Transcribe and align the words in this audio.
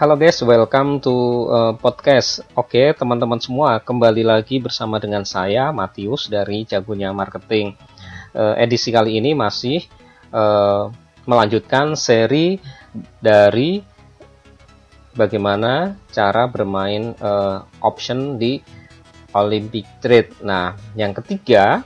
Halo 0.00 0.16
guys, 0.16 0.40
welcome 0.40 0.96
to 0.96 1.12
uh, 1.52 1.72
podcast. 1.76 2.40
Oke, 2.56 2.96
teman-teman 2.96 3.36
semua, 3.36 3.76
kembali 3.84 4.24
lagi 4.24 4.56
bersama 4.56 4.96
dengan 4.96 5.28
saya 5.28 5.68
Matius 5.76 6.24
dari 6.32 6.64
Jagonya 6.64 7.12
Marketing. 7.12 7.76
Uh, 8.32 8.56
edisi 8.56 8.96
kali 8.96 9.20
ini 9.20 9.36
masih 9.36 9.84
uh, 10.32 10.88
melanjutkan 11.28 11.92
seri 12.00 12.56
dari 13.20 13.84
bagaimana 15.12 16.00
cara 16.08 16.48
bermain 16.48 17.12
uh, 17.20 17.68
option 17.84 18.40
di 18.40 18.56
Olympic 19.36 19.84
Trade. 20.00 20.40
Nah, 20.40 20.80
yang 20.96 21.12
ketiga 21.12 21.84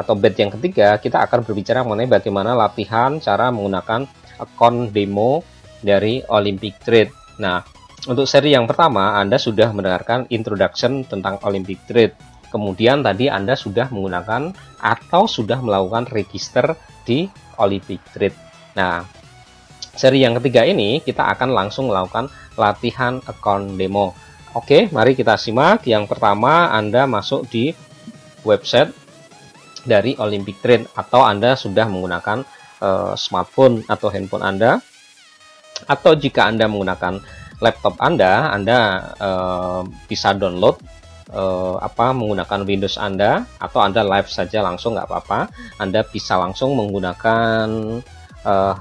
atau 0.00 0.16
bed 0.16 0.40
yang 0.40 0.56
ketiga, 0.56 0.96
kita 0.96 1.20
akan 1.20 1.44
berbicara 1.44 1.84
mengenai 1.84 2.08
bagaimana 2.08 2.56
latihan 2.56 3.20
cara 3.20 3.52
menggunakan 3.52 4.08
akun 4.40 4.88
demo 4.88 5.44
dari 5.84 6.24
Olympic 6.32 6.80
Trade. 6.80 7.15
Nah, 7.36 7.60
untuk 8.06 8.28
seri 8.28 8.54
yang 8.54 8.70
pertama, 8.70 9.18
Anda 9.18 9.34
sudah 9.34 9.74
mendengarkan 9.74 10.30
introduction 10.30 11.02
tentang 11.02 11.42
Olympic 11.42 11.82
Trade. 11.90 12.14
Kemudian 12.48 13.02
tadi 13.02 13.26
Anda 13.26 13.58
sudah 13.58 13.90
menggunakan 13.90 14.54
atau 14.78 15.26
sudah 15.26 15.58
melakukan 15.58 16.06
register 16.14 16.78
di 17.02 17.26
Olympic 17.58 17.98
Trade. 18.14 18.36
Nah, 18.78 19.02
seri 19.96 20.22
yang 20.22 20.38
ketiga 20.38 20.62
ini 20.62 21.02
kita 21.02 21.26
akan 21.34 21.50
langsung 21.50 21.90
melakukan 21.90 22.30
latihan 22.54 23.18
account 23.26 23.74
demo. 23.74 24.14
Oke, 24.54 24.88
mari 24.94 25.12
kita 25.12 25.36
simak. 25.36 25.84
Yang 25.84 26.08
pertama, 26.08 26.72
Anda 26.72 27.04
masuk 27.04 27.50
di 27.50 27.74
website 28.46 28.94
dari 29.82 30.14
Olympic 30.16 30.62
Trade 30.62 30.86
atau 30.94 31.26
Anda 31.26 31.58
sudah 31.58 31.90
menggunakan 31.90 32.46
uh, 32.80 33.12
smartphone 33.18 33.82
atau 33.90 34.08
handphone 34.08 34.46
Anda 34.46 34.78
atau 35.84 36.16
jika 36.16 36.48
Anda 36.48 36.64
menggunakan 36.64 37.20
laptop 37.60 38.00
Anda, 38.00 38.52
Anda 38.52 38.78
uh, 39.20 39.82
bisa 40.08 40.32
download 40.36 40.80
uh, 41.32 41.80
apa 41.80 42.12
menggunakan 42.12 42.64
Windows 42.64 42.96
Anda 43.00 43.44
atau 43.60 43.80
Anda 43.84 44.04
live 44.04 44.28
saja 44.28 44.64
langsung 44.64 44.96
nggak 44.96 45.08
apa-apa. 45.08 45.40
Anda 45.80 46.04
bisa 46.04 46.36
langsung 46.36 46.76
menggunakan 46.76 47.68
uh, 48.44 48.74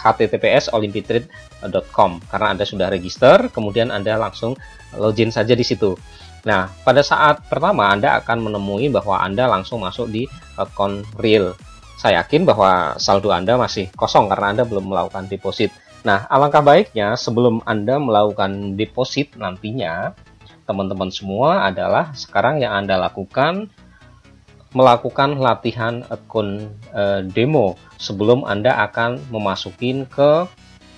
https 0.00 0.72
olimpitrade.com 0.72 2.10
karena 2.28 2.46
Anda 2.56 2.64
sudah 2.64 2.88
register, 2.88 3.48
kemudian 3.52 3.92
Anda 3.92 4.16
langsung 4.16 4.56
login 4.96 5.32
saja 5.32 5.52
di 5.52 5.64
situ. 5.64 5.96
Nah, 6.40 6.72
pada 6.88 7.04
saat 7.04 7.44
pertama 7.52 7.92
Anda 7.92 8.16
akan 8.20 8.48
menemui 8.48 8.88
bahwa 8.88 9.20
Anda 9.20 9.44
langsung 9.44 9.84
masuk 9.84 10.08
di 10.08 10.24
akun 10.56 11.04
real. 11.20 11.52
Saya 12.00 12.24
yakin 12.24 12.48
bahwa 12.48 12.96
saldo 12.96 13.28
Anda 13.28 13.60
masih 13.60 13.92
kosong 13.92 14.32
karena 14.32 14.56
Anda 14.56 14.64
belum 14.64 14.88
melakukan 14.88 15.28
deposit. 15.28 15.68
Nah, 16.00 16.24
alangkah 16.32 16.64
baiknya 16.64 17.12
sebelum 17.12 17.60
Anda 17.68 18.00
melakukan 18.00 18.72
deposit 18.72 19.36
nantinya, 19.36 20.16
teman-teman 20.64 21.12
semua 21.12 21.68
adalah 21.68 22.16
sekarang 22.16 22.64
yang 22.64 22.72
Anda 22.72 22.96
lakukan 22.96 23.68
melakukan 24.70 25.36
latihan 25.42 26.06
akun 26.08 26.70
e, 26.94 27.26
demo 27.26 27.74
sebelum 27.98 28.46
Anda 28.46 28.78
akan 28.86 29.18
memasukin 29.28 30.06
ke 30.06 30.46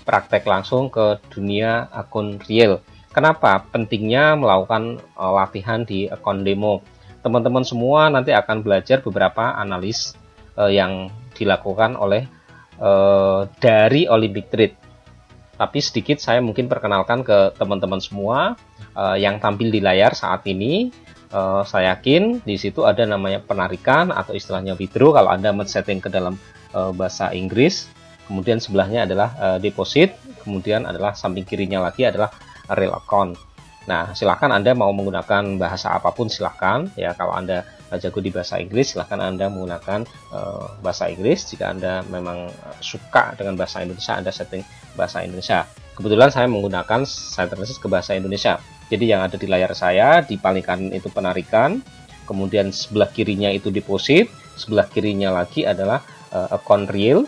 praktek 0.04 0.44
langsung 0.44 0.92
ke 0.92 1.18
dunia 1.32 1.88
akun 1.88 2.36
real. 2.44 2.84
Kenapa 3.16 3.64
pentingnya 3.72 4.36
melakukan 4.36 5.00
e, 5.00 5.24
latihan 5.24 5.82
di 5.82 6.06
akun 6.06 6.44
demo? 6.44 6.84
Teman-teman 7.24 7.64
semua 7.64 8.12
nanti 8.12 8.30
akan 8.30 8.60
belajar 8.60 9.00
beberapa 9.00 9.56
analis 9.56 10.14
e, 10.54 10.76
yang 10.76 11.08
dilakukan 11.32 11.96
oleh 11.96 12.28
e, 12.76 12.90
dari 13.56 14.04
Olympic 14.04 14.52
Trade 14.52 14.81
tapi 15.62 15.78
sedikit 15.78 16.18
saya 16.18 16.42
mungkin 16.42 16.66
perkenalkan 16.66 17.22
ke 17.22 17.54
teman-teman 17.54 18.02
semua 18.02 18.58
uh, 18.98 19.14
yang 19.14 19.38
tampil 19.38 19.70
di 19.70 19.78
layar 19.78 20.10
saat 20.10 20.42
ini. 20.50 20.90
Uh, 21.30 21.62
saya 21.64 21.96
yakin 21.96 22.42
di 22.44 22.60
situ 22.60 22.84
ada 22.84 23.06
namanya 23.08 23.40
penarikan 23.40 24.10
atau 24.12 24.34
istilahnya 24.36 24.76
withdraw 24.76 25.16
kalau 25.16 25.30
Anda 25.30 25.54
men-setting 25.54 26.02
ke 26.02 26.10
dalam 26.10 26.34
uh, 26.74 26.90
bahasa 26.90 27.30
Inggris. 27.30 27.86
Kemudian 28.26 28.58
sebelahnya 28.58 29.06
adalah 29.06 29.30
uh, 29.38 29.58
deposit, 29.62 30.18
kemudian 30.42 30.82
adalah 30.82 31.14
samping 31.14 31.46
kirinya 31.46 31.78
lagi 31.78 32.10
adalah 32.10 32.34
real 32.74 32.98
account. 32.98 33.38
Nah, 33.86 34.12
silahkan 34.18 34.50
Anda 34.50 34.74
mau 34.74 34.90
menggunakan 34.90 35.62
bahasa 35.62 35.94
apa 35.94 36.10
pun 36.10 36.26
silahkan 36.26 36.90
ya 36.98 37.14
kalau 37.14 37.38
Anda 37.38 37.62
jago 38.02 38.18
di 38.24 38.32
bahasa 38.32 38.56
Inggris 38.56 38.96
silahkan 38.96 39.20
Anda 39.20 39.52
menggunakan 39.52 40.06
uh, 40.32 40.80
bahasa 40.80 41.12
Inggris 41.12 41.44
jika 41.50 41.70
Anda 41.70 42.00
memang 42.08 42.48
suka 42.80 43.36
dengan 43.36 43.58
bahasa 43.58 43.84
Indonesia 43.84 44.16
Anda 44.16 44.32
setting 44.32 44.64
bahasa 44.96 45.24
Indonesia. 45.24 45.66
Kebetulan 45.92 46.32
saya 46.32 46.48
menggunakan 46.48 47.04
translate 47.04 47.80
ke 47.80 47.88
bahasa 47.88 48.16
Indonesia. 48.16 48.56
Jadi 48.88 49.04
yang 49.08 49.24
ada 49.24 49.36
di 49.36 49.48
layar 49.48 49.72
saya 49.72 50.20
di 50.24 50.36
paling 50.36 50.64
kanan 50.64 50.92
itu 50.92 51.08
penarikan, 51.12 51.80
kemudian 52.28 52.72
sebelah 52.72 53.08
kirinya 53.08 53.48
itu 53.52 53.68
deposit, 53.72 54.28
sebelah 54.56 54.88
kirinya 54.88 55.32
lagi 55.32 55.64
adalah 55.64 56.04
uh, 56.32 56.48
account 56.52 56.88
real. 56.92 57.24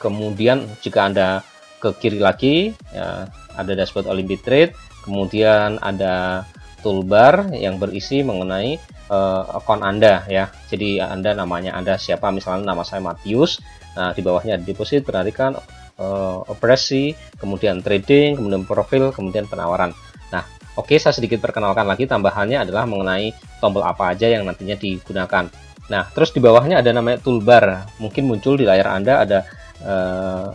Kemudian 0.00 0.68
jika 0.84 1.08
Anda 1.08 1.40
ke 1.78 1.94
kiri 1.96 2.20
lagi 2.20 2.76
ya, 2.92 3.28
ada 3.56 3.72
dashboard 3.72 4.08
Olympic 4.10 4.44
Trade, 4.44 4.72
kemudian 5.04 5.80
ada 5.80 6.44
toolbar 6.80 7.50
yang 7.54 7.80
berisi 7.80 8.22
mengenai 8.22 8.76
uh, 9.08 9.56
akun 9.56 9.80
Anda 9.80 10.24
ya. 10.28 10.52
Jadi 10.68 11.00
Anda 11.00 11.32
namanya 11.32 11.74
Anda 11.74 11.96
siapa? 11.96 12.28
Misalnya 12.28 12.72
nama 12.72 12.84
saya 12.84 13.00
Matius. 13.02 13.60
Nah, 13.98 14.14
di 14.14 14.22
bawahnya 14.22 14.62
deposit, 14.62 15.02
penarikan, 15.02 15.58
uh, 15.98 16.40
operasi, 16.48 17.12
kemudian 17.36 17.82
trading, 17.82 18.38
kemudian 18.38 18.64
profil, 18.64 19.10
kemudian 19.10 19.44
penawaran. 19.44 19.92
Nah, 20.30 20.46
oke 20.78 20.94
okay, 20.94 20.98
saya 21.02 21.12
sedikit 21.12 21.42
perkenalkan 21.42 21.84
lagi 21.84 22.06
tambahannya 22.06 22.64
adalah 22.64 22.86
mengenai 22.86 23.34
tombol 23.58 23.84
apa 23.84 24.14
aja 24.14 24.30
yang 24.30 24.46
nantinya 24.46 24.78
digunakan. 24.78 25.50
Nah, 25.88 26.02
terus 26.12 26.30
di 26.32 26.40
bawahnya 26.40 26.80
ada 26.80 26.94
namanya 26.94 27.20
toolbar. 27.20 27.88
Mungkin 27.98 28.28
muncul 28.28 28.56
di 28.60 28.64
layar 28.68 28.92
Anda 28.92 29.14
ada 29.24 29.38
uh, 29.82 30.48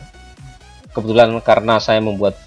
kebetulan 0.94 1.34
karena 1.42 1.82
saya 1.82 2.00
membuat 2.00 2.38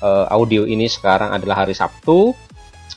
uh, 0.00 0.30
audio 0.30 0.62
ini 0.64 0.86
sekarang 0.86 1.34
adalah 1.34 1.66
hari 1.66 1.74
Sabtu, 1.74 2.32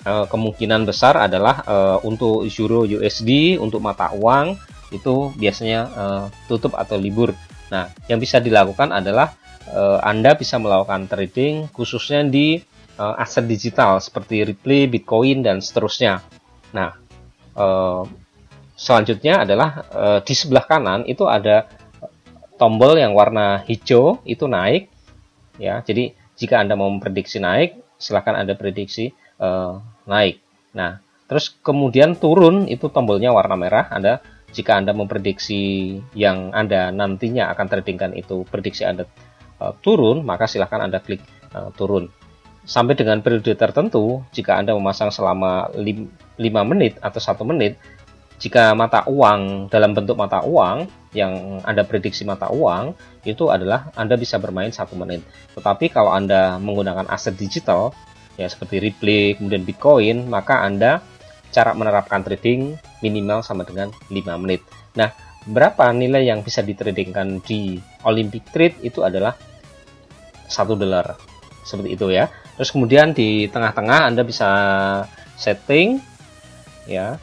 uh, 0.05 0.25
kemungkinan 0.29 0.85
besar 0.85 1.17
adalah 1.17 1.65
uh, 1.65 1.97
untuk 2.05 2.45
euro 2.45 2.85
USD 2.85 3.57
untuk 3.57 3.81
mata 3.81 4.11
uang 4.13 4.55
itu 4.93 5.33
biasanya 5.33 5.79
uh, 5.97 6.23
tutup 6.45 6.77
atau 6.77 7.01
libur 7.01 7.33
Nah, 7.73 7.89
yang 8.05 8.21
bisa 8.21 8.37
dilakukan 8.37 8.93
adalah 8.93 9.33
uh, 9.73 9.97
Anda 10.05 10.37
bisa 10.37 10.61
melakukan 10.61 11.09
trading 11.09 11.73
khususnya 11.73 12.21
di 12.21 12.61
uh, 13.01 13.17
aset 13.17 13.49
digital 13.49 13.97
seperti 13.97 14.45
Ripple, 14.45 14.93
Bitcoin 14.93 15.41
dan 15.41 15.57
seterusnya. 15.57 16.21
Nah, 16.69 16.93
uh, 17.57 18.05
selanjutnya 18.77 19.41
adalah 19.41 19.89
uh, 19.89 20.19
di 20.21 20.37
sebelah 20.37 20.69
kanan 20.69 21.09
itu 21.09 21.25
ada 21.25 21.65
tombol 22.61 22.93
yang 22.93 23.17
warna 23.17 23.65
hijau 23.65 24.21
itu 24.21 24.45
naik 24.45 24.93
ya. 25.57 25.81
Jadi 25.81 26.13
jika 26.37 26.61
Anda 26.61 26.77
mau 26.77 26.93
memprediksi 26.93 27.41
naik, 27.41 27.97
silahkan 27.97 28.37
Anda 28.37 28.53
prediksi 28.53 29.09
uh, 29.41 29.81
naik. 30.05 30.37
Nah, 30.77 31.01
terus 31.25 31.53
kemudian 31.61 32.17
turun 32.17 32.69
itu 32.69 32.89
tombolnya 32.89 33.33
warna 33.33 33.57
merah, 33.57 33.89
Anda 33.89 34.21
jika 34.53 34.77
Anda 34.77 34.93
memprediksi 34.93 35.97
yang 36.13 36.53
Anda 36.53 36.93
nantinya 36.93 37.49
akan 37.51 37.65
tradingkan 37.67 38.13
itu 38.13 38.45
prediksi 38.45 38.85
Anda 38.85 39.09
uh, 39.57 39.73
turun, 39.81 40.21
maka 40.21 40.45
silahkan 40.45 40.85
Anda 40.85 41.01
klik 41.01 41.25
uh, 41.57 41.73
turun. 41.73 42.13
Sampai 42.63 42.95
dengan 42.95 43.19
periode 43.19 43.59
tertentu, 43.59 44.23
jika 44.31 44.55
Anda 44.55 44.71
memasang 44.71 45.11
selama 45.11 45.67
5 45.75 46.39
menit 46.63 46.95
atau 47.03 47.19
satu 47.19 47.43
menit, 47.43 47.75
jika 48.39 48.71
mata 48.71 49.03
uang 49.07 49.67
dalam 49.67 49.91
bentuk 49.91 50.15
mata 50.15 50.43
uang 50.43 50.87
yang 51.15 51.59
Anda 51.63 51.83
prediksi 51.83 52.23
mata 52.23 52.47
uang 52.51 52.95
itu 53.23 53.47
adalah 53.47 53.91
Anda 53.95 54.15
bisa 54.15 54.39
bermain 54.39 54.71
satu 54.71 54.95
menit. 54.95 55.23
Tetapi 55.55 55.91
kalau 55.91 56.11
Anda 56.11 56.55
menggunakan 56.59 57.07
aset 57.07 57.35
digital 57.35 57.91
ya 58.35 58.49
seperti 58.49 58.81
Ripple 58.81 59.37
kemudian 59.37 59.63
Bitcoin, 59.63 60.27
maka 60.27 60.65
Anda 60.65 60.99
cara 61.53 61.77
menerapkan 61.77 62.25
trading 62.25 62.73
minimal 63.05 63.45
sama 63.45 63.61
dengan 63.61 63.93
5 64.09 64.41
menit. 64.41 64.65
Nah, 64.97 65.13
berapa 65.45 65.93
nilai 65.93 66.25
yang 66.25 66.41
bisa 66.41 66.65
ditradingkan 66.65 67.45
di 67.45 67.77
Olympic 68.03 68.49
Trade 68.49 68.81
itu 68.81 69.05
adalah 69.05 69.37
satu 70.49 70.73
dolar 70.73 71.13
seperti 71.63 71.95
itu 71.95 72.09
ya. 72.11 72.27
Terus 72.57 72.69
kemudian 72.73 73.13
di 73.13 73.47
tengah-tengah 73.49 74.09
Anda 74.09 74.25
bisa 74.25 74.49
setting 75.37 76.01
ya. 76.89 77.17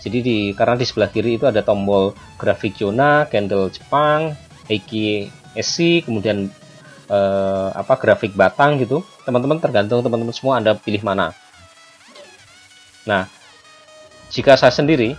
Jadi 0.00 0.18
di 0.20 0.38
karena 0.52 0.76
di 0.76 0.84
sebelah 0.84 1.08
kiri 1.12 1.36
itu 1.40 1.48
ada 1.48 1.60
tombol 1.64 2.12
grafik 2.36 2.76
zona, 2.76 3.28
candle 3.28 3.72
Jepang, 3.72 4.36
Heiki 4.68 5.28
SC, 5.56 6.04
kemudian 6.04 6.48
eh, 7.08 7.68
apa 7.72 7.94
grafik 7.96 8.36
batang 8.36 8.80
gitu. 8.80 9.04
Teman-teman 9.24 9.60
tergantung 9.60 10.04
teman-teman 10.04 10.34
semua 10.36 10.60
Anda 10.60 10.76
pilih 10.76 11.00
mana. 11.04 11.32
Nah, 13.04 13.28
jika 14.30 14.56
saya 14.56 14.72
sendiri, 14.72 15.16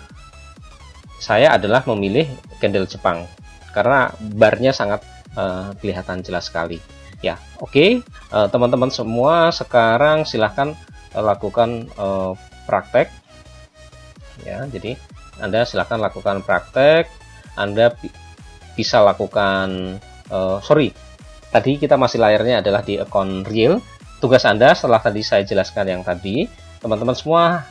saya 1.22 1.54
adalah 1.54 1.84
memilih 1.90 2.30
candle 2.62 2.88
Jepang. 2.88 3.26
Karena 3.74 4.14
barnya 4.38 4.72
sangat 4.72 5.04
uh, 5.36 5.76
kelihatan 5.82 6.24
jelas 6.24 6.48
sekali. 6.48 6.80
ya 7.24 7.40
oke. 7.58 7.72
Okay. 7.72 7.90
uh, 8.36 8.46
teman-teman 8.52 8.92
semua 8.92 9.50
sekarang 9.50 10.28
silahkan 10.28 10.78
uh, 11.16 11.24
lakukan 11.24 11.90
uh, 11.98 12.38
praktek. 12.70 13.10
Ya 14.44 14.68
jadi 14.68 15.00
anda 15.40 15.68
silahkan 15.68 16.00
lakukan 16.00 16.44
praktek. 16.44 17.12
Anda 17.56 17.96
bisa 18.76 19.00
lakukan 19.04 20.00
uh, 20.32 20.60
sorry. 20.64 20.92
Tadi 21.52 21.80
kita 21.80 21.96
masih 21.96 22.20
layarnya 22.20 22.60
adalah 22.60 22.84
di 22.84 23.00
account 23.00 23.48
real 23.48 23.80
tugas 24.20 24.44
Anda 24.44 24.76
setelah 24.76 25.00
tadi 25.00 25.24
saya 25.24 25.48
jelaskan 25.48 25.88
yang 25.88 26.04
tadi. 26.04 26.48
Teman-teman 26.84 27.16
semua 27.16 27.64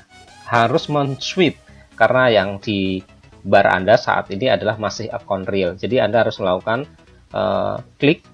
harus 0.48 0.88
men-sweep. 0.92 1.56
Karena 1.94 2.28
yang 2.28 2.58
di 2.58 3.00
bar 3.44 3.68
Anda 3.68 4.00
saat 4.00 4.32
ini 4.32 4.48
adalah 4.50 4.80
masih 4.80 5.12
account 5.12 5.46
real. 5.46 5.76
Jadi 5.76 6.00
Anda 6.00 6.24
harus 6.24 6.40
melakukan 6.40 6.88
uh, 7.30 7.78
klik 8.00 8.24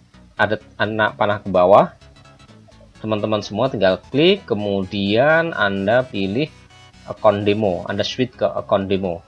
ada 0.41 0.57
anak 0.81 1.21
panah 1.21 1.39
ke 1.45 1.49
bawah. 1.53 1.93
Teman-teman 3.01 3.45
semua 3.45 3.69
tinggal 3.69 4.01
klik 4.09 4.49
kemudian 4.49 5.53
Anda 5.53 6.07
pilih 6.07 6.49
account 7.11 7.45
demo. 7.45 7.85
Anda 7.91 8.07
switch 8.07 8.39
ke 8.39 8.47
account 8.47 8.89
demo. 8.89 9.21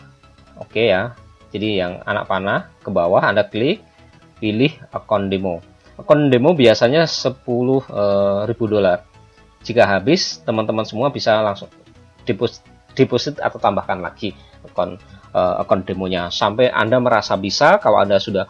Oke 0.57 0.89
ya. 0.89 1.13
Jadi 1.53 1.83
yang 1.83 2.01
anak 2.09 2.31
panah 2.31 2.73
ke 2.81 2.89
bawah 2.89 3.21
Anda 3.21 3.45
klik 3.45 3.85
pilih 4.41 4.73
account 4.95 5.29
demo. 5.29 5.61
Account 6.01 6.33
demo 6.33 6.57
biasanya 6.57 7.05
10.000 7.05 7.45
eh, 8.49 8.69
dolar. 8.71 9.05
Jika 9.63 9.87
habis 9.87 10.43
teman-teman 10.43 10.83
semua 10.83 11.13
bisa 11.13 11.39
langsung 11.39 11.71
deposit, 12.27 12.65
deposit 12.93 13.41
atau 13.41 13.57
tambahkan 13.57 14.01
lagi 14.01 14.37
account 14.63 15.01
uh, 15.35 15.61
account 15.65 15.89
demonya 15.89 16.29
sampai 16.29 16.71
Anda 16.71 17.01
merasa 17.03 17.35
bisa 17.41 17.81
kalau 17.83 17.99
Anda 18.01 18.21
sudah 18.21 18.47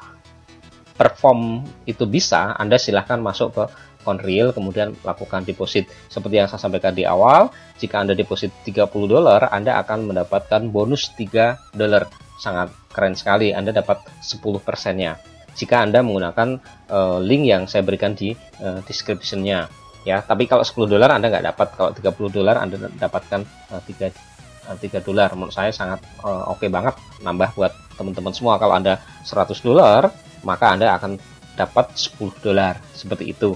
perform 0.92 1.64
itu 1.88 2.04
bisa, 2.04 2.54
Anda 2.54 2.76
silahkan 2.76 3.18
masuk 3.18 3.48
ke 3.56 3.64
Unreal 4.02 4.50
kemudian 4.50 4.98
lakukan 5.06 5.46
deposit. 5.46 5.86
Seperti 6.10 6.42
yang 6.42 6.50
saya 6.50 6.58
sampaikan 6.58 6.90
di 6.90 7.06
awal, 7.06 7.54
jika 7.78 8.02
Anda 8.02 8.18
deposit 8.18 8.50
30 8.66 8.90
dolar, 9.06 9.46
Anda 9.54 9.78
akan 9.78 10.10
mendapatkan 10.10 10.66
bonus 10.74 11.14
3 11.14 11.74
dolar. 11.74 12.10
Sangat 12.42 12.74
keren 12.90 13.14
sekali, 13.14 13.54
Anda 13.54 13.70
dapat 13.70 14.02
10 14.18 14.42
persennya. 14.58 15.22
Jika 15.54 15.86
Anda 15.86 16.02
menggunakan 16.02 16.58
uh, 16.90 17.18
link 17.22 17.46
yang 17.46 17.70
saya 17.70 17.86
berikan 17.86 18.18
di 18.18 18.34
uh, 18.58 18.82
description-nya. 18.82 19.70
Ya, 20.02 20.18
tapi 20.18 20.50
kalau 20.50 20.66
10 20.66 20.90
dolar 20.90 21.14
Anda 21.14 21.30
nggak 21.30 21.46
dapat, 21.54 21.68
kalau 21.78 21.90
30 21.94 22.34
dolar 22.42 22.58
Anda 22.58 22.90
dapatkan 22.90 23.40
uh, 23.70 23.82
3 23.86 24.31
3 24.78 25.02
dolar. 25.04 25.32
Menurut 25.36 25.54
saya 25.54 25.72
sangat 25.74 26.00
uh, 26.22 26.52
oke 26.52 26.62
okay 26.62 26.69
banget 26.69 26.94
nambah 27.20 27.52
buat 27.56 27.72
teman-teman 27.96 28.32
semua. 28.32 28.56
Kalau 28.56 28.74
Anda 28.76 29.00
100 29.24 29.52
dolar, 29.60 30.10
maka 30.42 30.72
Anda 30.72 30.96
akan 30.96 31.19
dapat 31.54 31.94
10 31.96 32.44
dolar 32.44 32.80
seperti 32.96 33.32
itu. 33.32 33.52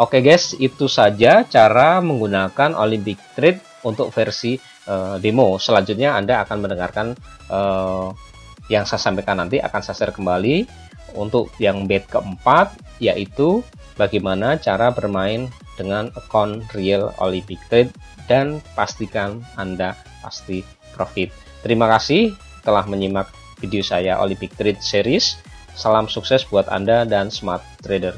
Oke 0.00 0.24
guys, 0.24 0.56
itu 0.56 0.88
saja 0.88 1.44
cara 1.44 2.00
menggunakan 2.00 2.72
Olympic 2.80 3.20
Trade 3.36 3.60
untuk 3.84 4.08
versi 4.08 4.56
uh, 4.88 5.20
demo. 5.20 5.60
Selanjutnya 5.60 6.16
Anda 6.16 6.40
akan 6.46 6.56
mendengarkan 6.64 7.06
uh, 7.52 8.08
yang 8.72 8.88
saya 8.88 9.02
sampaikan 9.02 9.42
nanti 9.42 9.60
akan 9.60 9.80
saya 9.84 9.96
share 9.98 10.14
kembali 10.16 10.64
untuk 11.12 11.52
yang 11.60 11.84
bed 11.84 12.08
keempat 12.08 12.72
yaitu 13.02 13.60
bagaimana 14.00 14.56
cara 14.56 14.88
bermain 14.88 15.52
dengan 15.76 16.12
account 16.18 16.64
real 16.76 17.12
Olympic 17.20 17.58
Trade 17.68 17.92
dan 18.30 18.60
pastikan 18.76 19.42
Anda 19.56 19.96
pasti 20.20 20.62
profit. 20.94 21.32
Terima 21.64 21.88
kasih 21.90 22.34
telah 22.62 22.86
menyimak 22.86 23.28
video 23.58 23.82
saya 23.82 24.18
Olympic 24.18 24.54
Trade 24.58 24.82
Series. 24.82 25.38
Salam 25.72 26.10
sukses 26.10 26.44
buat 26.48 26.68
Anda 26.68 27.08
dan 27.08 27.32
smart 27.32 27.64
trader. 27.80 28.16